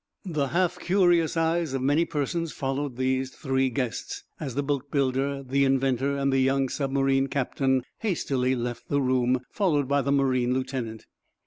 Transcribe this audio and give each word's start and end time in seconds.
The 0.25 0.47
half 0.47 0.79
curious 0.79 1.37
eyes 1.37 1.75
of 1.75 1.83
many 1.83 2.05
persons 2.05 2.51
followed 2.53 2.97
these 2.97 3.29
three 3.29 3.69
guests, 3.69 4.23
as 4.39 4.55
the 4.55 4.63
boatbuilder, 4.63 5.43
the 5.47 5.63
inventor 5.63 6.17
and 6.17 6.33
the 6.33 6.39
young 6.39 6.69
submarine 6.69 7.27
captain 7.27 7.83
hastily 7.99 8.55
left 8.55 8.89
the 8.89 8.99
room, 8.99 9.41
followed 9.51 9.87
by 9.87 10.01
the 10.01 10.11
marine 10.11 10.55
lieutenant. 10.55 11.05